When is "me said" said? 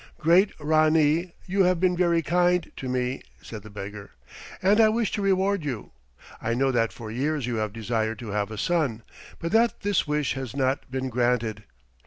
2.89-3.61